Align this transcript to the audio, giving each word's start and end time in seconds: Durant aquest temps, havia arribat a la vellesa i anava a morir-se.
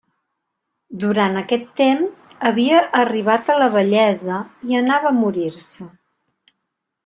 Durant 1.03 1.37
aquest 1.41 1.67
temps, 1.81 2.17
havia 2.49 2.81
arribat 3.03 3.53
a 3.57 3.61
la 3.65 3.69
vellesa 3.77 4.41
i 4.73 4.81
anava 4.83 5.13
a 5.15 5.19
morir-se. 5.23 5.91